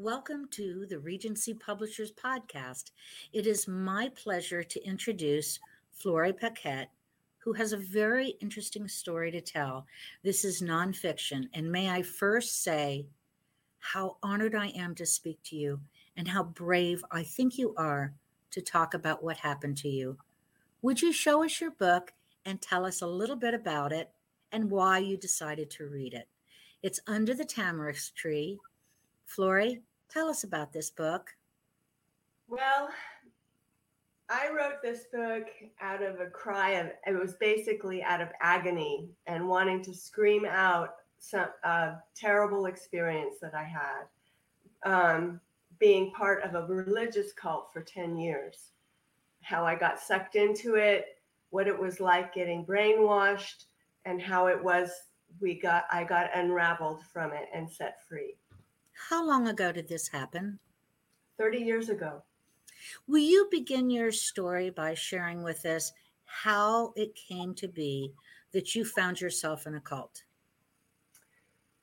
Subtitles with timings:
[0.00, 2.92] Welcome to the Regency Publishers Podcast.
[3.32, 5.58] It is my pleasure to introduce
[5.92, 6.92] Flori Paquette,
[7.38, 9.86] who has a very interesting story to tell.
[10.22, 13.06] This is nonfiction, and may I first say
[13.80, 15.80] how honored I am to speak to you
[16.16, 18.14] and how brave I think you are
[18.52, 20.16] to talk about what happened to you.
[20.82, 22.12] Would you show us your book
[22.44, 24.12] and tell us a little bit about it
[24.52, 26.28] and why you decided to read it?
[26.84, 28.60] It's Under the Tamarisk Tree.
[29.28, 31.34] Flori, tell us about this book.
[32.48, 32.88] Well,
[34.30, 35.46] I wrote this book
[35.80, 40.44] out of a cry of it was basically out of agony and wanting to scream
[40.44, 44.04] out some uh, terrible experience that I had
[44.84, 45.40] um,
[45.78, 48.72] being part of a religious cult for 10 years.
[49.40, 51.18] How I got sucked into it,
[51.50, 53.64] what it was like getting brainwashed,
[54.04, 54.90] and how it was
[55.40, 58.36] we got I got unraveled from it and set free.
[59.08, 60.58] How long ago did this happen?
[61.38, 62.22] 30 years ago.
[63.06, 65.92] Will you begin your story by sharing with us
[66.24, 68.12] how it came to be
[68.52, 70.24] that you found yourself in a cult?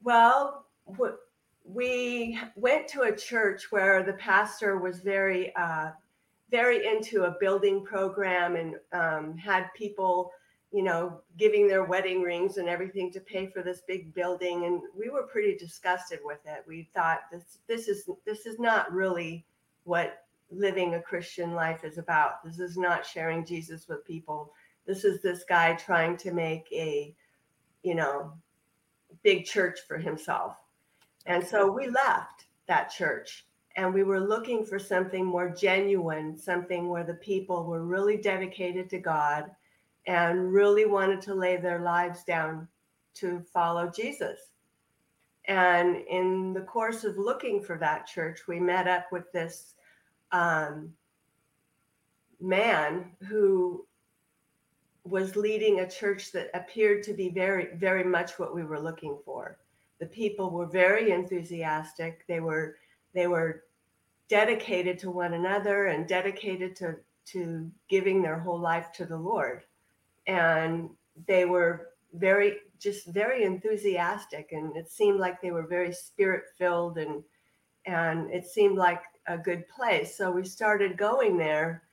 [0.03, 0.65] Well,
[1.63, 5.91] we went to a church where the pastor was very, uh,
[6.51, 10.31] very into a building program and um, had people
[10.75, 14.65] you know, giving their wedding rings and everything to pay for this big building.
[14.65, 16.65] And we were pretty disgusted with it.
[16.67, 19.45] We thought this this is this is not really
[19.85, 22.43] what living a Christian life is about.
[22.43, 24.51] This is not sharing Jesus with people.
[24.85, 27.15] This is this guy trying to make a,
[27.83, 28.33] you know,
[29.23, 30.57] big church for himself.
[31.25, 33.45] And so we left that church
[33.77, 38.89] and we were looking for something more genuine, something where the people were really dedicated
[38.89, 39.51] to God
[40.07, 42.67] and really wanted to lay their lives down
[43.15, 44.39] to follow Jesus.
[45.47, 49.75] And in the course of looking for that church, we met up with this
[50.31, 50.93] um,
[52.39, 53.85] man who
[55.03, 59.17] was leading a church that appeared to be very, very much what we were looking
[59.23, 59.57] for.
[59.99, 62.25] The people were very enthusiastic.
[62.27, 62.77] They were,
[63.13, 63.63] they were
[64.27, 66.95] dedicated to one another and dedicated to,
[67.27, 69.63] to giving their whole life to the Lord
[70.27, 70.89] and
[71.27, 76.97] they were very just very enthusiastic and it seemed like they were very spirit filled
[76.97, 77.23] and
[77.85, 80.17] and it seemed like a good place.
[80.17, 81.83] So we started going there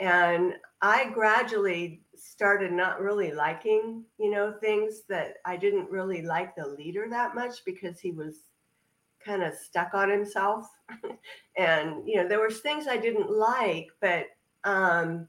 [0.00, 6.56] and i gradually started not really liking you know things that i didn't really like
[6.56, 8.36] the leader that much because he was
[9.24, 10.66] kind of stuck on himself.
[11.56, 14.26] And you know there was things i didn't like but
[14.64, 15.28] um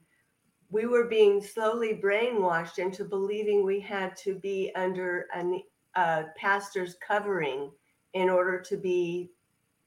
[0.72, 6.96] we were being slowly brainwashed into believing we had to be under a, a pastor's
[7.06, 7.70] covering
[8.14, 9.30] in order to be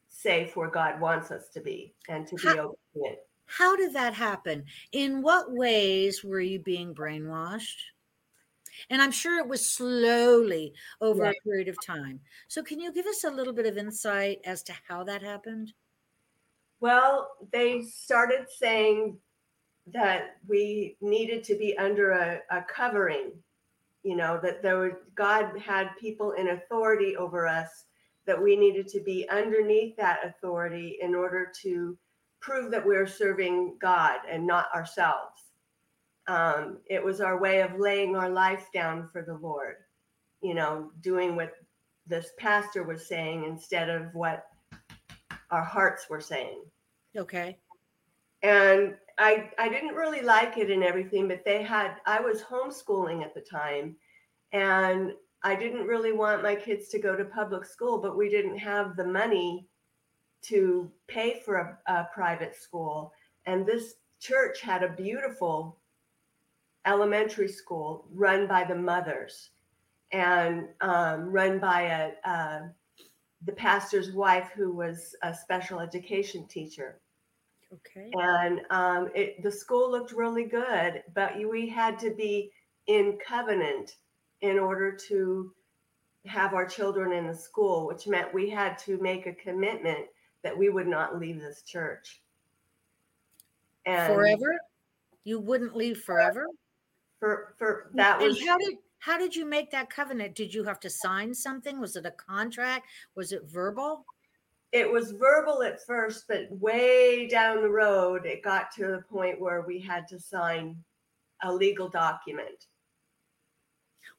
[0.09, 3.19] safe where God wants us to be and to how, be obedient.
[3.47, 4.63] How did that happen?
[4.91, 7.81] In what ways were you being brainwashed?
[8.91, 11.31] And I'm sure it was slowly over yeah.
[11.31, 12.19] a period of time.
[12.47, 15.71] So, can you give us a little bit of insight as to how that happened?
[16.81, 19.17] Well, they started saying
[19.93, 23.31] that we needed to be under a, a covering,
[24.03, 27.85] you know, that there were, God had people in authority over us,
[28.25, 31.97] that we needed to be underneath that authority in order to
[32.41, 35.41] prove that we're serving God and not ourselves.
[36.27, 39.75] Um, it was our way of laying our life down for the Lord,
[40.41, 41.53] you know, doing what
[42.07, 44.45] this pastor was saying instead of what
[45.51, 46.63] our hearts were saying.
[47.15, 47.57] Okay.
[48.45, 53.23] And I I didn't really like it and everything, but they had I was homeschooling
[53.23, 53.95] at the time,
[54.51, 58.59] and I didn't really want my kids to go to public school, but we didn't
[58.59, 59.67] have the money
[60.43, 61.55] to pay for
[61.87, 63.13] a, a private school,
[63.47, 65.79] and this church had a beautiful
[66.85, 69.49] elementary school run by the mothers
[70.11, 72.69] and um, run by a, a
[73.45, 76.99] the pastor's wife who was a special education teacher
[77.73, 78.09] Okay.
[78.13, 82.51] And um, it, the school looked really good, but we had to be
[82.87, 83.95] in covenant
[84.41, 85.51] in order to
[86.25, 90.05] have our children in the school, which meant we had to make a commitment
[90.43, 92.21] that we would not leave this church.
[93.85, 94.55] And forever?
[95.23, 96.45] You wouldn't leave forever?
[97.19, 100.35] For for that and was how did how did you make that covenant?
[100.35, 101.79] Did you have to sign something?
[101.79, 102.87] Was it a contract?
[103.15, 104.05] Was it verbal?
[104.75, 109.39] It was verbal at first, but way down the road, it got to the point
[109.39, 110.75] where we had to sign
[111.43, 112.65] a legal document.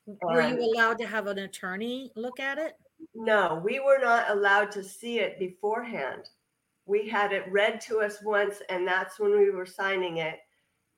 [0.06, 2.72] Were you allowed to have an attorney look at it?
[3.14, 6.22] No, we were not allowed to see it beforehand.
[6.86, 10.38] We had it read to us once, and that's when we were signing it.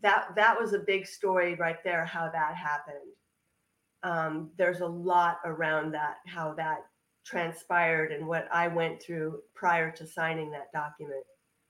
[0.02, 2.04] That that was a big story right there.
[2.04, 3.12] How that happened.
[4.04, 6.18] Um, there's a lot around that.
[6.28, 6.84] How that
[7.28, 11.24] transpired and what I went through prior to signing that document.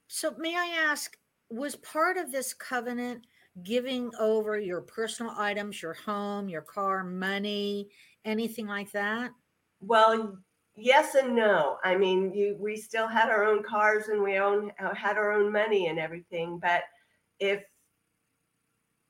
[0.06, 1.16] So, may I ask,
[1.50, 3.26] was part of this covenant
[3.62, 7.88] giving over your personal items, your home, your car, money,
[8.24, 9.32] anything like that?
[9.80, 10.38] Well,
[10.76, 11.78] yes and no.
[11.82, 15.32] I mean, you, we still had our own cars and we own uh, had our
[15.32, 16.82] own money and everything, but
[17.40, 17.62] if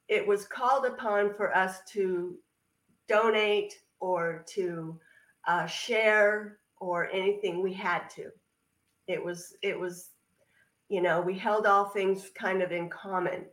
[0.08, 2.36] it was called upon for us to
[3.08, 4.98] donate or to
[5.48, 8.30] uh, share or anything, we had to.
[9.08, 10.10] It was it was,
[10.88, 13.46] you know, we held all things kind of in common.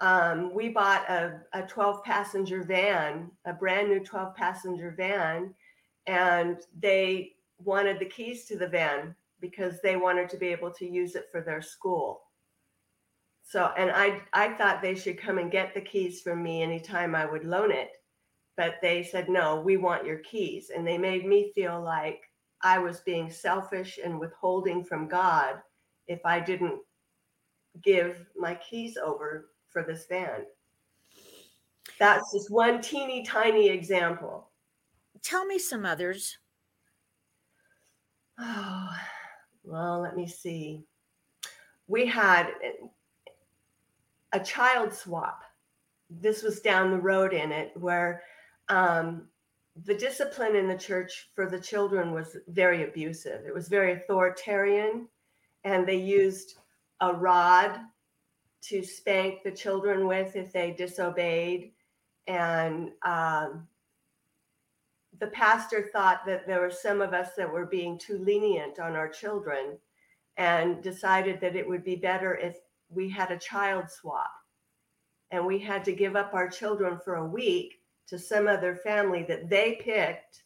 [0.00, 5.54] Um, we bought a, a 12 passenger van, a brand new 12 passenger van,
[6.06, 7.32] and they
[7.62, 11.26] wanted the keys to the van because they wanted to be able to use it
[11.30, 12.22] for their school.
[13.42, 17.14] So, and I, I thought they should come and get the keys from me anytime
[17.14, 17.97] I would loan it.
[18.58, 20.72] But they said, no, we want your keys.
[20.74, 22.28] And they made me feel like
[22.60, 25.62] I was being selfish and withholding from God
[26.08, 26.80] if I didn't
[27.84, 30.44] give my keys over for this van.
[32.00, 34.50] That's just one teeny tiny example.
[35.22, 36.38] Tell me some others.
[38.40, 38.88] Oh,
[39.62, 40.82] well, let me see.
[41.86, 42.48] We had
[44.32, 45.42] a child swap.
[46.10, 48.24] This was down the road in it where
[48.68, 49.28] um,
[49.84, 53.46] the discipline in the church for the children was very abusive.
[53.46, 55.08] It was very authoritarian,
[55.64, 56.56] and they used
[57.00, 57.78] a rod
[58.60, 61.72] to spank the children with if they disobeyed.
[62.26, 63.68] And um,
[65.20, 68.96] the pastor thought that there were some of us that were being too lenient on
[68.96, 69.78] our children
[70.36, 72.56] and decided that it would be better if
[72.90, 74.30] we had a child swap
[75.30, 77.77] and we had to give up our children for a week
[78.08, 80.42] to some other family that they picked,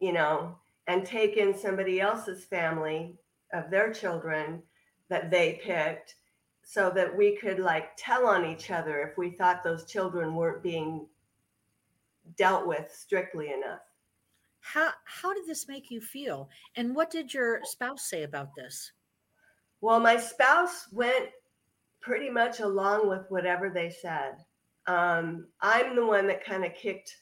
[0.00, 0.56] you know,
[0.86, 3.16] and take in somebody else's family
[3.52, 4.62] of their children
[5.08, 6.14] that they picked
[6.62, 10.62] so that we could like tell on each other if we thought those children weren't
[10.62, 11.06] being
[12.36, 13.80] dealt with strictly enough.
[14.60, 16.50] How how did this make you feel?
[16.76, 18.92] And what did your spouse say about this?
[19.80, 21.30] Well, my spouse went
[22.00, 24.44] pretty much along with whatever they said.
[24.88, 27.14] Um, I'm the one that kind of kicked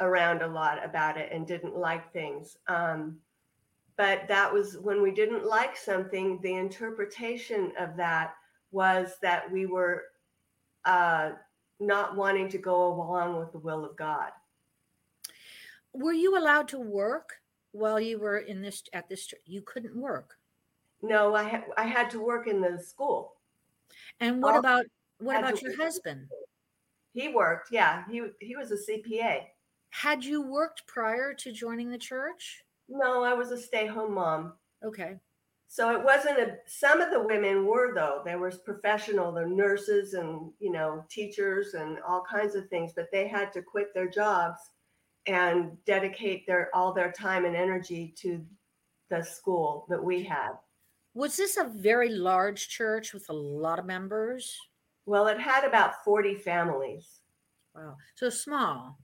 [0.00, 2.56] around a lot about it and didn't like things.
[2.68, 3.18] Um,
[3.96, 8.34] but that was when we didn't like something, the interpretation of that
[8.70, 10.04] was that we were
[10.84, 11.30] uh,
[11.80, 14.30] not wanting to go along with the will of God.
[15.92, 17.40] Were you allowed to work
[17.72, 19.32] while you were in this at this?
[19.46, 20.36] You couldn't work.
[21.02, 23.32] No, I ha- I had to work in the school.
[24.20, 24.84] And what about
[25.18, 26.28] what about your husband?
[27.12, 27.68] He worked.
[27.70, 29.44] Yeah, he he was a CPA.
[29.90, 32.64] Had you worked prior to joining the church?
[32.88, 34.52] No, I was a stay-home mom.
[34.84, 35.16] Okay.
[35.68, 38.22] So it wasn't a some of the women were though.
[38.24, 43.08] There was professional, the nurses and you know, teachers and all kinds of things, but
[43.12, 44.60] they had to quit their jobs
[45.26, 48.44] and dedicate their all their time and energy to
[49.10, 50.52] the school that we had.
[51.14, 54.56] Was this a very large church with a lot of members?
[55.06, 57.20] Well, it had about 40 families.
[57.74, 57.96] Wow.
[58.16, 58.98] So small.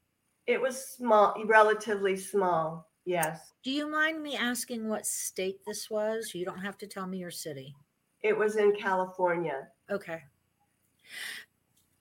[0.49, 2.89] It was small, relatively small.
[3.05, 3.53] Yes.
[3.63, 6.35] Do you mind me asking what state this was?
[6.35, 7.75] You don't have to tell me your city.
[8.23, 9.69] It was in California.
[9.91, 10.23] Okay.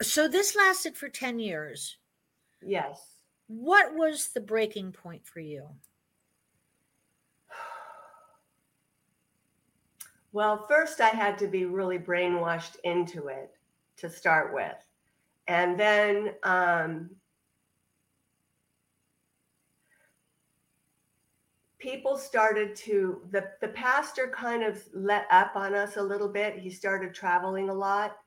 [0.01, 1.97] So this lasted for 10 years.
[2.63, 3.17] Yes.
[3.47, 5.67] What was the breaking point for you?
[10.33, 13.57] Well, first I had to be really brainwashed into it
[14.01, 14.75] to start with.
[15.47, 17.09] And then um,
[21.79, 26.59] people started to the the pastor kind of let up on us a little bit.
[26.59, 28.17] He started traveling a lot.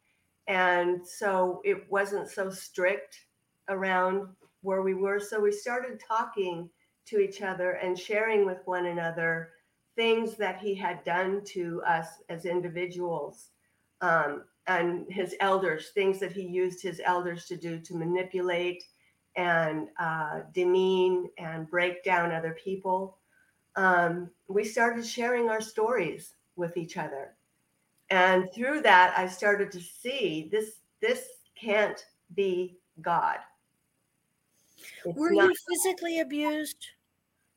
[0.47, 3.27] And so it wasn't so strict
[3.69, 4.29] around
[4.61, 5.21] where we were.
[5.21, 6.69] So we started talking
[7.07, 9.51] to each other and sharing with one another
[9.97, 13.51] things that he had done to us as individuals.
[14.01, 18.85] Um, and his elders things that he used his elders to do to manipulate
[19.37, 23.19] and uh, demean and break down other people
[23.77, 27.35] um, we started sharing our stories with each other.
[28.11, 32.05] And through that, I started to see this this can't
[32.35, 33.39] be God.
[35.05, 36.87] It's Were you physically abused?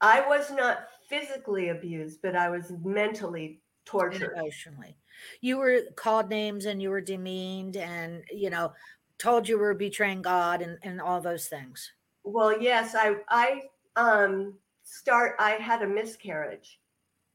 [0.01, 4.33] I was not physically abused, but I was mentally tortured.
[4.37, 4.95] emotionally.
[5.41, 8.73] You were called names and you were demeaned and, you know,
[9.17, 11.91] told you were betraying God and, and all those things.
[12.23, 13.63] Well, yes, I I
[13.95, 16.79] um start I had a miscarriage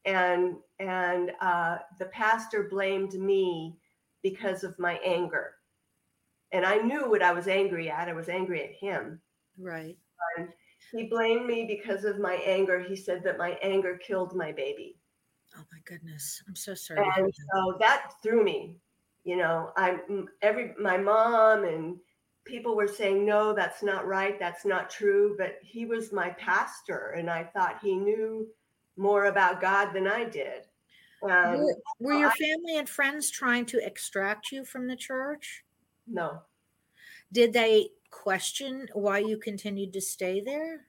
[0.05, 3.77] and and uh the pastor blamed me
[4.21, 5.55] because of my anger.
[6.51, 8.07] And I knew what I was angry at.
[8.07, 9.19] I was angry at him.
[9.57, 9.97] Right.
[10.37, 10.49] And
[10.91, 12.79] he blamed me because of my anger.
[12.79, 14.99] He said that my anger killed my baby.
[15.85, 16.41] Goodness.
[16.47, 17.05] I'm so sorry.
[17.17, 17.33] and that.
[17.53, 18.77] so that threw me
[19.25, 21.97] you know i m- every my mom and
[22.43, 27.15] people were saying no that's not right that's not true but he was my pastor
[27.17, 28.45] and i thought he knew
[28.97, 30.65] more about god than i did
[31.21, 35.63] and Were, were your I- family and friends trying to extract you from the church?
[36.05, 36.41] no
[37.31, 40.85] Did they question why you continued to stay there?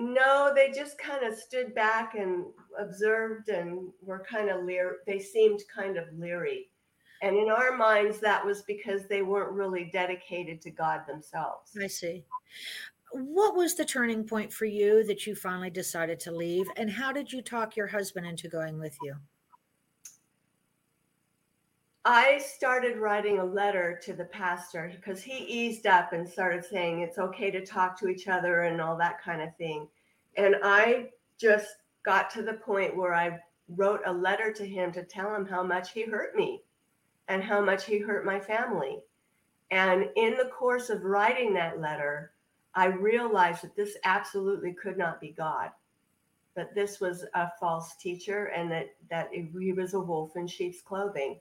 [0.00, 2.44] No they just kind of stood back and
[2.78, 6.68] observed and were kind of leer they seemed kind of leery
[7.22, 11.86] and in our minds that was because they weren't really dedicated to god themselves I
[11.86, 12.24] see.
[13.12, 16.66] What was the turning point for you that you finally decided to leave?
[16.76, 19.16] And how did you talk your husband into going with you?
[22.04, 27.00] I started writing a letter to the pastor because he eased up and started saying
[27.00, 29.86] it's okay to talk to each other and all that kind of thing.
[30.38, 31.68] And I just
[32.02, 33.38] got to the point where I
[33.68, 36.62] wrote a letter to him to tell him how much he hurt me
[37.28, 39.00] and how much he hurt my family.
[39.70, 42.32] And in the course of writing that letter,
[42.74, 45.70] I realized that this absolutely could not be God.
[46.56, 50.80] That this was a false teacher and that, that he was a wolf in sheep's
[50.80, 51.38] clothing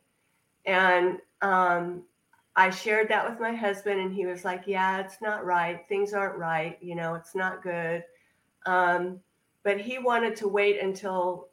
[0.69, 2.03] and um,
[2.55, 5.83] I shared that with my husband, and he was like, "Yeah, it's not right.
[5.89, 6.77] Things aren't right.
[6.79, 8.03] You know, it's not good."
[8.67, 9.19] Um,
[9.63, 11.47] but he wanted to wait until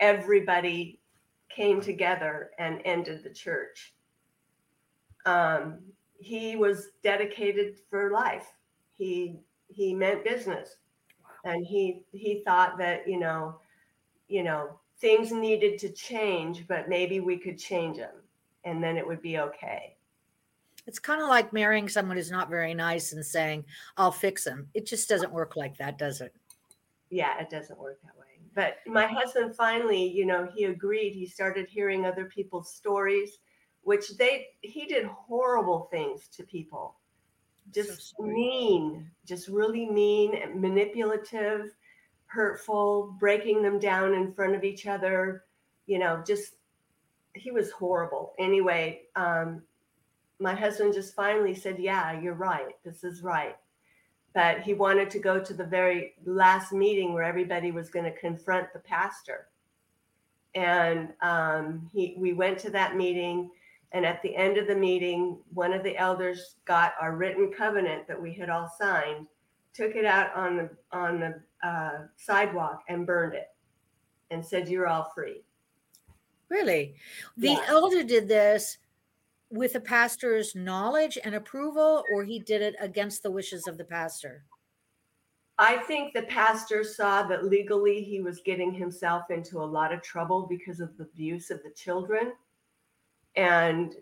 [0.00, 1.00] everybody
[1.48, 3.94] came together and ended the church.
[5.24, 5.78] Um,
[6.18, 8.48] he was dedicated for life.
[8.98, 10.76] He he meant business,
[11.46, 13.60] and he he thought that you know,
[14.28, 18.21] you know, things needed to change, but maybe we could change them
[18.64, 19.96] and then it would be okay.
[20.86, 23.64] It's kind of like marrying someone who's not very nice and saying,
[23.96, 24.68] I'll fix him.
[24.74, 26.34] It just doesn't work like that, does it?
[27.10, 28.22] Yeah, it doesn't work that way.
[28.54, 31.14] But my husband finally, you know, he agreed.
[31.14, 33.38] He started hearing other people's stories,
[33.82, 36.96] which they he did horrible things to people.
[37.72, 38.34] Just sorry.
[38.34, 41.74] mean, just really mean, manipulative,
[42.26, 45.44] hurtful, breaking them down in front of each other,
[45.86, 46.54] you know, just
[47.34, 48.34] he was horrible.
[48.38, 49.62] Anyway, um,
[50.38, 52.76] my husband just finally said, Yeah, you're right.
[52.84, 53.56] This is right.
[54.34, 58.18] But he wanted to go to the very last meeting where everybody was going to
[58.18, 59.48] confront the pastor.
[60.54, 63.50] And um, he, we went to that meeting.
[63.92, 68.08] And at the end of the meeting, one of the elders got our written covenant
[68.08, 69.26] that we had all signed,
[69.74, 73.48] took it out on the on the uh, sidewalk and burned it,
[74.30, 75.42] and said, "You're all free."
[76.52, 76.96] Really?
[77.34, 77.64] The Yeah.
[77.66, 78.76] elder did this
[79.50, 83.84] with the pastor's knowledge and approval, or he did it against the wishes of the
[83.86, 84.44] pastor?
[85.58, 90.02] I think the pastor saw that legally he was getting himself into a lot of
[90.02, 92.34] trouble because of the abuse of the children
[93.36, 93.96] and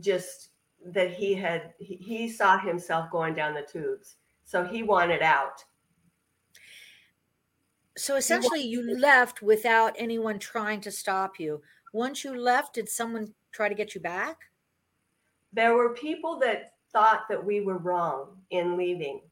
[0.00, 0.50] just
[0.84, 5.64] that he had he, he saw himself going down the tubes so he wanted out
[7.98, 11.62] So essentially, you left without anyone trying to stop you.
[11.92, 14.38] Once you left, did someone try to get you back?
[15.52, 19.22] there were people that thought that we were wrong in leaving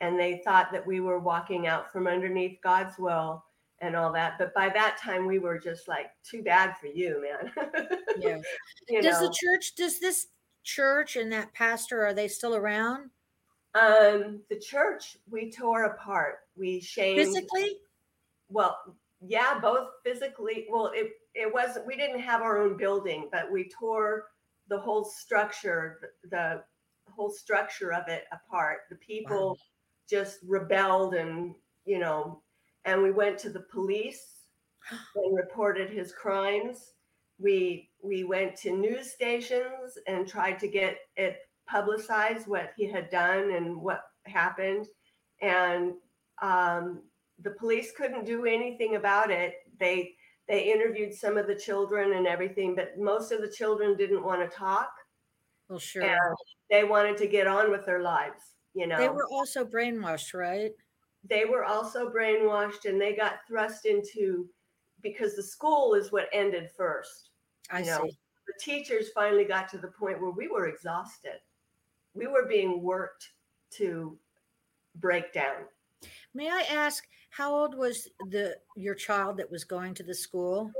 [0.00, 3.44] and they thought that we were walking out from underneath God's will
[3.80, 7.22] and all that but by that time we were just like too bad for you
[7.22, 7.52] man
[8.18, 8.38] Yeah.
[8.88, 10.28] you Does know the church, does this
[10.64, 13.10] church and that pastor, are they still around
[13.74, 17.76] um the church we tore apart we shamed physically?
[18.48, 18.78] well
[19.20, 23.68] yeah both physically well it it wasn't we didn't have our own building but we
[23.68, 24.24] tore
[24.68, 26.62] the whole structure the, the
[27.12, 28.80] whole structure of it apart.
[28.90, 29.56] The people Wow.
[30.08, 32.42] just rebelled and you know
[32.84, 34.32] and we went to the police.
[35.16, 36.92] And reported his crimes.
[37.38, 41.38] We we went to news stations and tried to get it
[41.68, 44.86] publicized what he had done and what happened.
[45.42, 45.94] And
[46.40, 47.02] um,
[47.42, 49.54] the police couldn't do anything about it.
[49.80, 50.14] They
[50.48, 54.48] they interviewed some of the children and everything but most of the children didn't want
[54.48, 54.90] to talk
[55.68, 56.02] Well, sure.
[56.02, 56.36] and
[56.70, 60.72] they wanted to get on with their lives you know They were also brainwashed, right?
[61.28, 64.48] they were also brainwashed and they got thrust into
[65.02, 67.30] because the school is what ended first.
[67.70, 68.16] I you know, see.
[68.46, 71.40] The teachers finally got to the point where we were exhausted.
[72.14, 73.32] We were being worked
[73.72, 74.16] to
[74.96, 75.64] break down.
[76.36, 80.70] May I ask how old was the your child that was going to the school?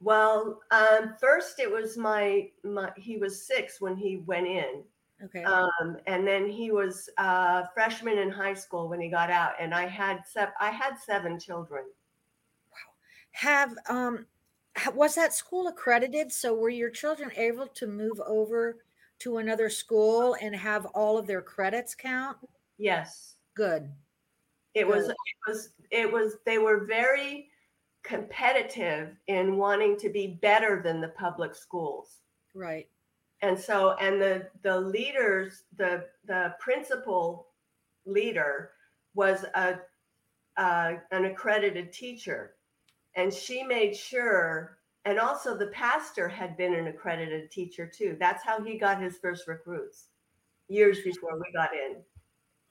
[0.00, 4.84] Well, um, first it was my, my he was six when he went in,
[5.24, 5.42] Okay.
[5.42, 9.54] um, and then he was a freshman in high school when he got out.
[9.58, 11.84] And I had sev- I had seven children.
[12.70, 12.92] Wow.
[13.32, 14.26] Have um
[14.94, 16.30] was that school accredited?
[16.32, 18.78] So were your children able to move over
[19.20, 22.38] to another school and have all of their credits count?
[22.78, 23.92] Yes, Good.
[24.74, 27.48] It was it was it was they were very
[28.02, 32.18] competitive in wanting to be better than the public schools.
[32.54, 32.88] Right.
[33.40, 37.48] and so and the the leaders the the principal
[38.04, 38.72] leader
[39.14, 39.78] was a
[40.58, 42.54] uh, an accredited teacher
[43.16, 48.44] and she made sure and also the pastor had been an accredited teacher too that's
[48.44, 50.08] how he got his first recruits
[50.68, 51.96] years before we got in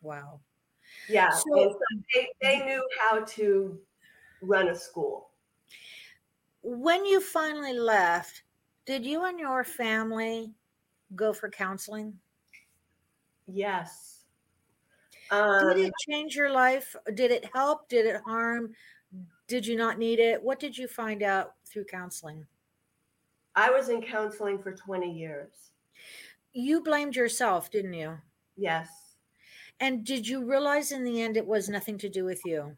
[0.01, 0.41] Wow.
[1.09, 1.79] Yeah So-
[2.13, 3.79] they, they knew how to
[4.41, 5.29] run a school
[6.63, 8.43] When you finally left,
[8.85, 10.53] did you and your family
[11.15, 12.19] go for counseling?
[13.47, 14.19] yes
[15.31, 16.95] um, Did it change your life?
[17.13, 17.87] Did it help?
[17.89, 18.73] Did it harm?
[19.47, 20.41] Did you not need it?
[20.43, 22.45] What did you find out through counseling?
[23.55, 25.71] i was in counseling for 20 years
[26.53, 28.17] You blamed yourself, didn't you?
[28.57, 29.10] yes
[29.81, 32.75] And did you realize in the end it was nothing to do with you?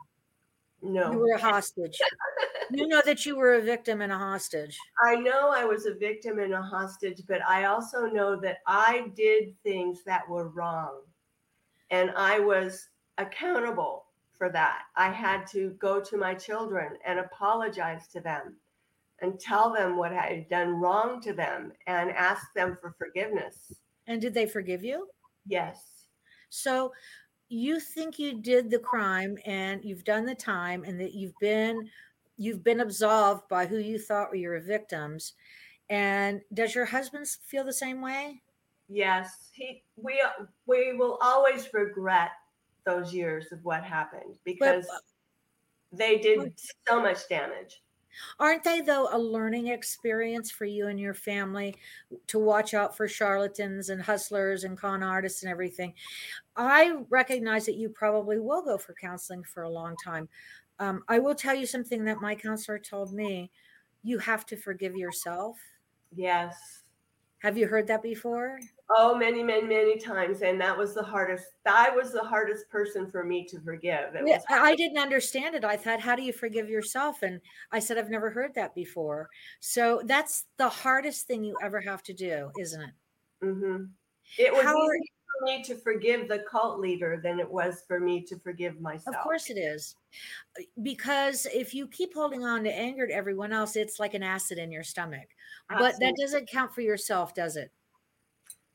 [0.81, 1.99] no You were a hostage.
[2.71, 4.77] you know that you were a victim and a hostage.
[5.03, 9.11] I know I was a victim and a hostage, but I also know that I
[9.15, 11.01] did things that were wrong.
[11.91, 14.05] And I was accountable
[14.37, 14.83] for that.
[14.95, 18.55] I had to go to my children and apologize to them
[19.21, 23.73] and tell them what I had done wrong to them and ask them for forgiveness.
[24.07, 25.09] And did they forgive you?
[25.45, 25.92] Yes.
[26.53, 26.93] So
[27.49, 31.89] you think you did the crime and you've done the time and that you've been
[32.37, 35.33] you've been absolved by who you thought were your victims.
[35.89, 38.41] And does your husband feel the same way?
[38.89, 39.49] Yes.
[39.53, 40.23] He we
[40.65, 42.31] we will always regret
[42.85, 44.87] those years of what happened because
[45.91, 46.53] they did
[46.87, 47.82] so much damage.
[48.39, 51.75] Aren't they, though, a learning experience for you and your family
[52.27, 55.93] to watch out for charlatans and hustlers and con artists and everything?
[56.55, 60.29] I recognize that you probably will go for counseling for a long time.
[60.79, 63.51] Um, I will tell you something that my counselor told me
[64.03, 65.57] you have to forgive yourself.
[66.15, 66.82] Yes.
[67.43, 68.57] Have you heard that before?
[68.89, 70.43] Oh, many, many, many times.
[70.43, 71.43] And that was the hardest.
[71.65, 74.13] I was the hardest person for me to forgive.
[74.13, 75.65] Yeah, was, I didn't understand it.
[75.65, 77.21] I thought, how do you forgive yourself?
[77.21, 79.29] And I said, I've never heard that before.
[79.59, 82.93] So that's the hardest thing you ever have to do, isn't it?
[83.43, 83.83] Mm-hmm.
[84.37, 84.99] it was How easier
[85.37, 89.15] for me to forgive the cult leader than it was for me to forgive myself.
[89.15, 89.95] Of course it is.
[90.81, 94.57] Because if you keep holding on to anger to everyone else, it's like an acid
[94.57, 95.29] in your stomach.
[95.69, 97.71] But that doesn't count for yourself, does it?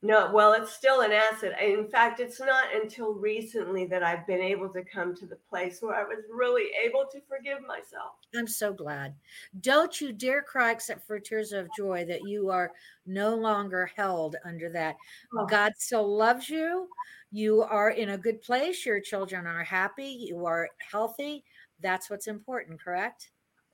[0.00, 1.60] No, well, it's still an asset.
[1.60, 5.78] In fact, it's not until recently that I've been able to come to the place
[5.80, 8.12] where I was really able to forgive myself.
[8.36, 9.14] I'm so glad.
[9.60, 12.70] Don't you dare cry except for tears of joy that you are
[13.06, 14.94] no longer held under that.
[15.36, 15.46] Oh.
[15.46, 16.88] God still loves you.
[17.32, 18.86] You are in a good place.
[18.86, 20.28] Your children are happy.
[20.28, 21.42] You are healthy.
[21.80, 23.30] That's what's important, correct?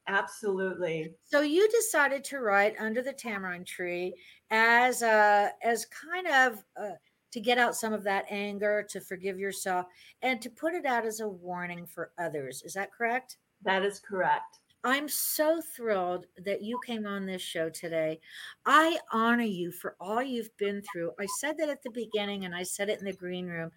[0.07, 1.15] Absolutely.
[1.25, 4.15] So you decided to write under the tamarind tree
[4.51, 6.97] as a as kind of uh,
[7.33, 9.87] to get out some of that anger, to forgive yourself,
[10.23, 12.63] and to put it out as a warning for others.
[12.65, 13.39] Is that correct?
[13.65, 14.61] That is correct.
[14.85, 18.21] I'm so thrilled that you came on this show today.
[18.67, 21.13] I honor you for all you've been through.
[21.19, 23.71] I said that at the beginning and I said it in the green room.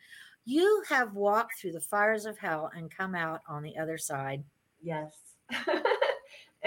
[0.43, 4.43] You have walked through the fires of hell and come out on the other side.
[4.81, 5.13] Yes.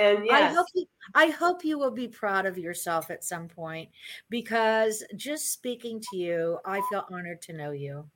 [0.01, 3.91] and I hope you I hope you will be proud of yourself at some point
[4.31, 8.09] because just speaking to you, I feel honored to know you.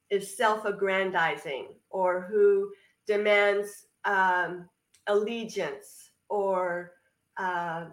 [0.08, 2.70] is self-aggrandizing or who
[3.06, 4.68] demands um,
[5.06, 6.92] allegiance or
[7.36, 7.86] uh,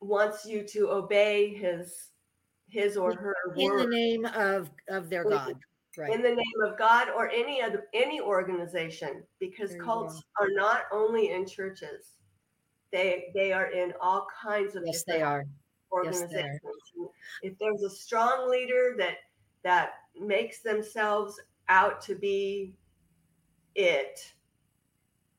[0.00, 2.08] wants you to obey his
[2.68, 3.82] his or her in word.
[3.82, 5.54] the name of of their god
[5.96, 6.12] right.
[6.12, 11.30] in the name of god or any other any organization because cults are not only
[11.30, 12.14] in churches
[12.94, 15.44] they they are in all kinds of yes they are
[15.92, 16.62] organizations yes,
[16.94, 17.10] they are.
[17.42, 19.16] if there's a strong leader that
[19.64, 22.74] that makes themselves out to be
[23.74, 24.32] it,